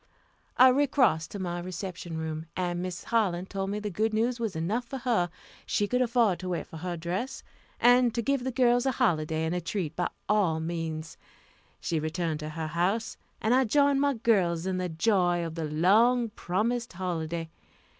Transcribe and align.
I 0.57 0.69
recrossed 0.69 1.29
to 1.29 1.37
my 1.37 1.59
reception 1.59 2.17
room, 2.17 2.47
and 2.57 2.83
Mrs. 2.83 3.03
Harlan 3.03 3.45
told 3.45 3.69
me 3.69 3.77
that 3.77 3.83
the 3.83 3.91
good 3.93 4.15
news 4.15 4.39
was 4.39 4.55
enough 4.55 4.83
for 4.83 4.97
her 4.97 5.29
she 5.67 5.87
could 5.87 6.01
afford 6.01 6.39
to 6.39 6.49
wait 6.49 6.65
for 6.65 6.77
her 6.77 6.97
dress, 6.97 7.43
and 7.79 8.11
to 8.15 8.23
give 8.23 8.43
the 8.43 8.49
girls 8.51 8.87
a 8.87 8.93
holiday 8.93 9.45
and 9.45 9.53
a 9.53 9.61
treat, 9.61 9.95
by 9.95 10.09
all 10.27 10.59
means. 10.59 11.17
She 11.79 11.99
returned 11.99 12.39
to 12.39 12.49
her 12.49 12.69
house, 12.69 13.15
and 13.43 13.53
I 13.53 13.63
joined 13.63 14.01
my 14.01 14.15
girls 14.15 14.65
in 14.65 14.77
the 14.79 14.89
joy 14.89 15.45
of 15.45 15.53
the 15.53 15.65
long 15.65 16.29
promised 16.29 16.93
holiday. 16.93 17.51